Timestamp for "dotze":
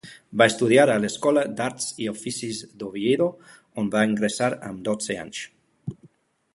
4.91-5.23